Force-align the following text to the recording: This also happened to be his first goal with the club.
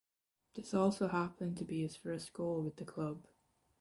This 0.55 0.73
also 0.73 1.09
happened 1.09 1.57
to 1.57 1.63
be 1.63 1.83
his 1.83 1.95
first 1.95 2.33
goal 2.33 2.63
with 2.63 2.77
the 2.77 2.85
club. 2.85 3.27